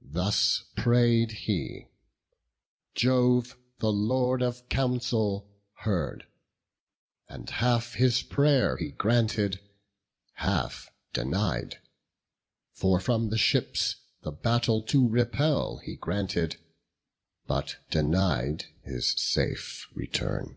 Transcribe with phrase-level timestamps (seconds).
[0.00, 1.88] Thus pray'd he;
[2.94, 6.28] Jove, the Lord of counsel, heard,
[7.28, 9.58] And half his pray'r he granted,
[10.34, 11.80] half denied:
[12.72, 16.58] For from the ships the battle to repel He granted;
[17.48, 20.56] but denied his safe return.